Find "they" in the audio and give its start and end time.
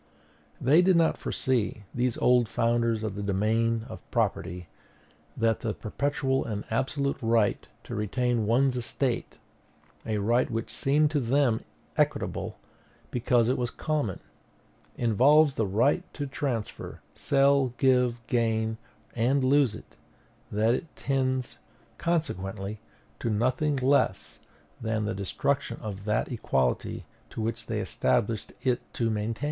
0.59-0.81, 27.67-27.79